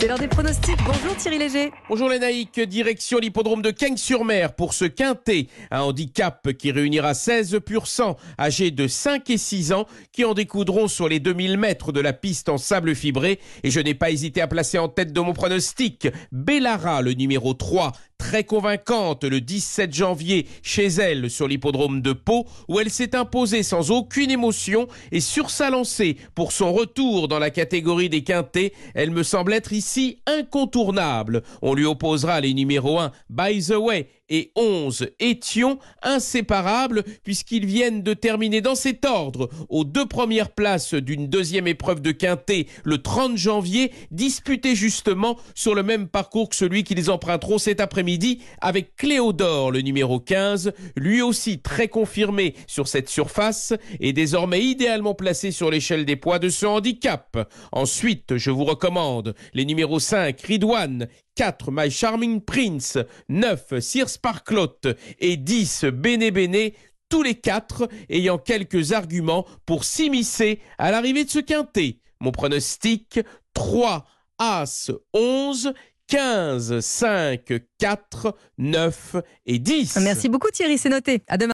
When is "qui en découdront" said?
10.12-10.86